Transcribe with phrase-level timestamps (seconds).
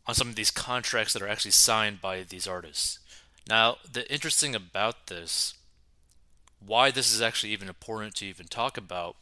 [0.08, 2.98] on some of these contracts that are actually signed by these artists.
[3.46, 5.54] Now, the interesting about this,
[6.64, 9.16] why this is actually even important to even talk about,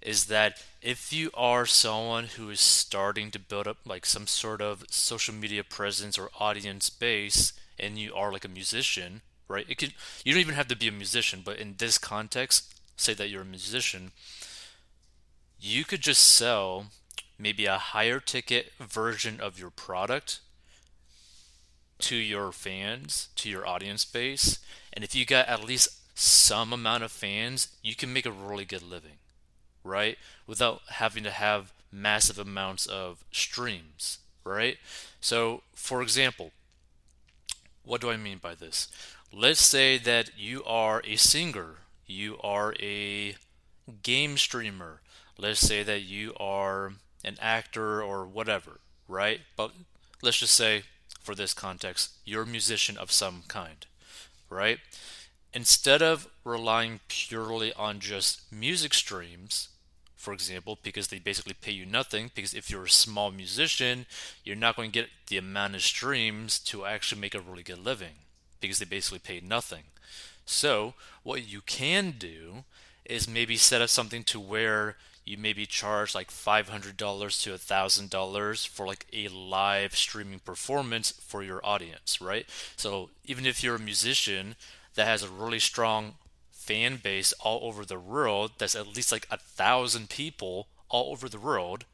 [0.00, 4.62] is that if you are someone who is starting to build up like some sort
[4.62, 9.66] of social media presence or audience base, and you are like a musician, right?
[9.68, 9.92] It could
[10.24, 13.42] you don't even have to be a musician, but in this context, say that you're
[13.42, 14.12] a musician,
[15.60, 16.86] you could just sell
[17.38, 20.40] maybe a higher ticket version of your product
[21.98, 24.58] to your fans, to your audience base.
[24.92, 25.88] And if you got at least
[26.18, 29.18] some amount of fans, you can make a really good living,
[29.84, 30.18] right?
[30.46, 34.76] Without having to have massive amounts of streams, right?
[35.20, 36.52] So, for example,
[37.84, 38.88] what do I mean by this?
[39.32, 41.76] Let's say that you are a singer,
[42.06, 43.36] you are a
[44.02, 45.00] game streamer,
[45.38, 46.92] let's say that you are
[47.26, 49.40] an actor or whatever, right?
[49.56, 49.72] But
[50.22, 50.84] let's just say,
[51.20, 53.84] for this context, you're a musician of some kind,
[54.48, 54.78] right?
[55.52, 59.68] Instead of relying purely on just music streams,
[60.14, 64.06] for example, because they basically pay you nothing, because if you're a small musician,
[64.44, 67.84] you're not going to get the amount of streams to actually make a really good
[67.84, 68.14] living,
[68.60, 69.84] because they basically pay nothing.
[70.44, 70.94] So,
[71.24, 72.64] what you can do
[73.04, 74.96] is maybe set up something to where
[75.26, 81.60] you maybe charge like $500 to $1,000 for like a live streaming performance for your
[81.64, 82.46] audience, right?
[82.76, 84.54] So even if you're a musician
[84.94, 86.14] that has a really strong
[86.52, 91.28] fan base all over the world, that's at least like a thousand people all over
[91.28, 91.84] the world,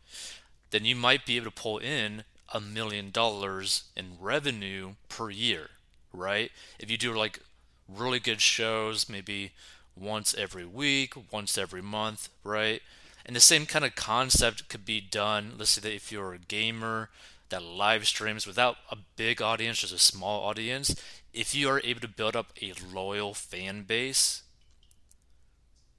[0.70, 5.70] then you might be able to pull in a million dollars in revenue per year,
[6.12, 6.50] right?
[6.78, 7.40] If you do like
[7.88, 9.52] really good shows, maybe
[9.96, 12.82] once every week, once every month, right?
[13.24, 15.54] And the same kind of concept could be done.
[15.58, 17.10] Let's say that if you're a gamer
[17.50, 20.94] that live streams without a big audience, just a small audience,
[21.32, 24.42] if you are able to build up a loyal fan base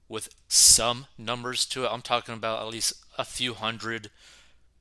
[0.08, 4.10] with some numbers to it, I'm talking about at least a few hundred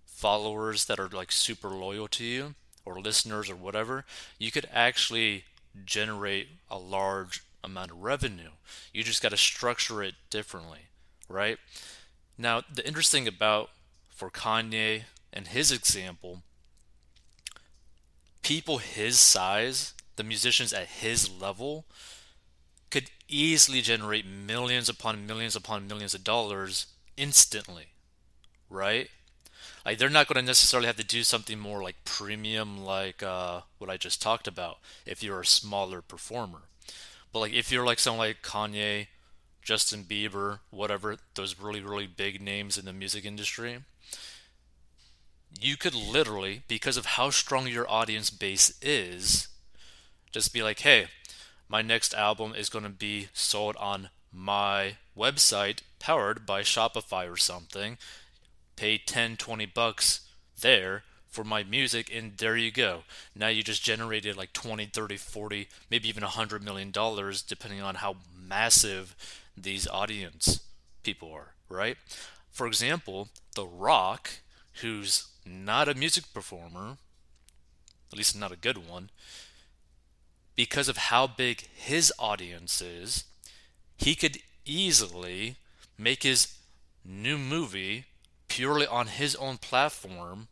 [0.06, 2.56] followers that are like super loyal to you
[2.86, 4.06] or listeners or whatever,
[4.40, 5.46] you could actually
[5.86, 8.52] generate a large amount of revenue.
[8.94, 10.80] You just got to structure it differently,
[11.30, 11.58] right?
[12.38, 13.70] Now, the interesting about
[14.10, 16.44] for Kanye and his example,
[18.42, 21.86] people his size, the musicians at his level,
[22.90, 26.88] could easily generate millions upon millions upon millions of dollars
[27.18, 27.88] instantly,
[28.70, 29.10] right?
[29.86, 33.62] Like they're not going to necessarily have to do something more like premium, like uh,
[33.78, 34.78] what I just talked about.
[35.06, 36.64] If you're a smaller performer,
[37.32, 39.08] but like if you're like someone like Kanye,
[39.64, 43.80] Justin Bieber, whatever, those really, really big names in the music industry,
[45.60, 49.48] you could literally, because of how strong your audience base is,
[50.32, 51.08] just be like, hey,
[51.70, 57.38] my next album is going to be sold on my website powered by Shopify or
[57.38, 57.98] something.
[58.76, 60.22] Pay 10, 20 bucks
[60.60, 63.02] there for my music and there you go
[63.36, 67.96] now you just generated like 20 30 40 maybe even 100 million dollars depending on
[67.96, 68.16] how
[68.48, 69.16] massive
[69.58, 70.62] these audience
[71.04, 71.98] people are right?
[72.52, 74.30] For example the rock
[74.82, 76.98] who's not a music performer
[78.12, 79.10] at least not a good one
[80.56, 83.26] because of how big his audience is
[83.98, 85.56] he could easily
[85.98, 86.56] make his
[87.04, 88.06] new movie
[88.48, 90.48] purely on his own platform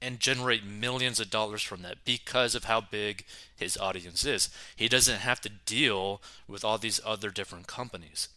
[0.00, 3.24] and generate millions of dollars from that because of how big
[3.56, 4.50] his audience is.
[4.74, 8.28] He doesn't have to deal with all these other different companies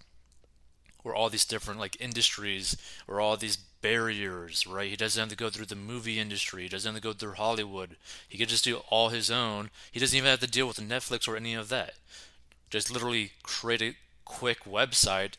[1.04, 2.78] or all these different like industries
[3.08, 4.90] or all these barriers, right?
[4.90, 6.64] He doesn't have to go through the movie industry.
[6.64, 7.96] He doesn't have to go through Hollywood.
[8.28, 9.70] He could just do all his own.
[9.92, 11.94] He doesn't even have to deal with Netflix or any of that.
[12.70, 13.96] Just literally create a
[14.26, 15.34] quick website,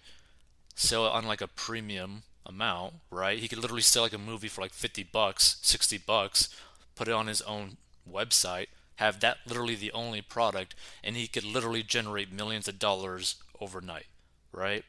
[0.74, 3.38] sell it on like a premium amount, right?
[3.38, 6.48] He could literally sell like a movie for like 50 bucks, 60 bucks,
[6.94, 7.76] put it on his own
[8.10, 8.66] website,
[8.96, 14.06] have that literally the only product, and he could literally generate millions of dollars overnight,
[14.52, 14.84] right?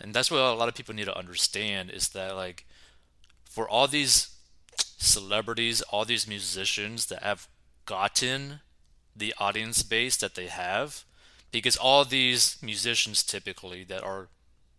[0.00, 2.66] And that's what a lot of people need to understand is that like
[3.44, 4.30] for all these
[4.76, 7.48] celebrities, all these musicians that have
[7.86, 8.60] gotten
[9.14, 11.04] the audience base that they have,
[11.50, 14.28] because all these musicians typically that are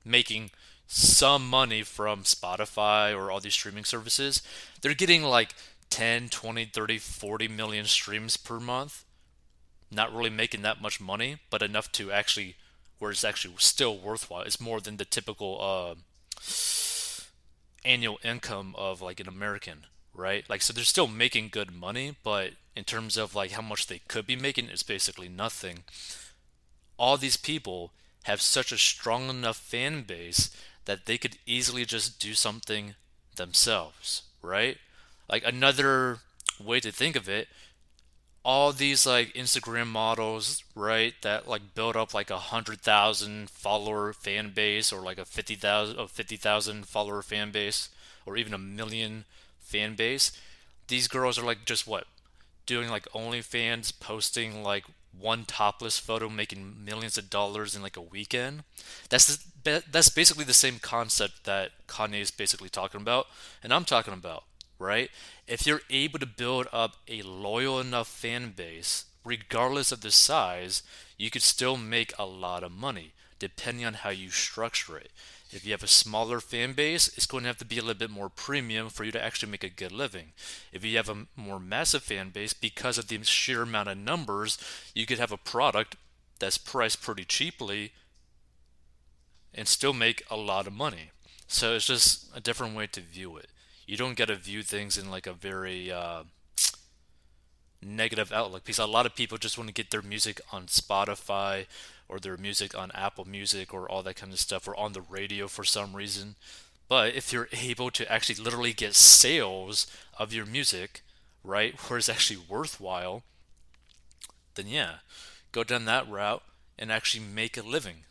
[0.03, 0.51] making
[0.87, 4.41] some money from Spotify or all these streaming services,
[4.81, 5.55] they're getting like
[5.89, 9.03] 10, 20, 30, 40 million streams per month.
[9.91, 12.55] Not really making that much money, but enough to actually
[12.99, 14.43] where it's actually still worthwhile.
[14.43, 15.95] It's more than the typical uh,
[17.85, 20.49] annual income of like an American, right?
[20.49, 23.99] Like so they're still making good money, but in terms of like how much they
[24.07, 25.83] could be making, it's basically nothing.
[26.97, 27.91] All these people
[28.23, 30.49] have such a strong enough fan base
[30.85, 32.95] that they could easily just do something
[33.35, 34.77] themselves, right?
[35.29, 36.19] Like another
[36.63, 37.47] way to think of it,
[38.45, 44.13] all these like Instagram models, right, that like build up like a hundred thousand follower
[44.13, 47.89] fan base or like a fifty thousand a fifty thousand follower fan base
[48.25, 49.25] or even a million
[49.59, 50.37] fan base.
[50.87, 52.05] These girls are like just what
[52.65, 54.85] doing like OnlyFans, posting like
[55.17, 58.63] one topless photo making millions of dollars in like a weekend.
[59.09, 63.27] That's the, that's basically the same concept that Kanye is basically talking about,
[63.63, 64.43] and I'm talking about,
[64.79, 65.09] right?
[65.47, 70.83] If you're able to build up a loyal enough fan base, regardless of the size,
[71.17, 75.11] you could still make a lot of money depending on how you structure it.
[75.53, 77.99] If you have a smaller fan base, it's going to have to be a little
[77.99, 80.33] bit more premium for you to actually make a good living.
[80.71, 84.57] If you have a more massive fan base, because of the sheer amount of numbers,
[84.95, 85.95] you could have a product
[86.39, 87.91] that's priced pretty cheaply
[89.53, 91.11] and still make a lot of money.
[91.47, 93.47] So it's just a different way to view it.
[93.85, 96.23] You don't get to view things in like a very uh,
[97.83, 101.65] negative outlook because a lot of people just want to get their music on Spotify
[102.07, 105.01] or their music on Apple Music or all that kind of stuff or on the
[105.01, 106.35] radio for some reason.
[106.87, 109.87] But if you're able to actually literally get sales
[110.17, 111.01] of your music,
[111.43, 113.23] right, where it's actually worthwhile,
[114.55, 114.95] then yeah,
[115.51, 116.43] go down that route
[116.77, 118.03] and actually make a living.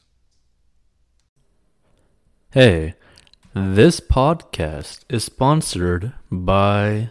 [2.51, 2.95] Hey,
[3.55, 7.11] this podcast is sponsored by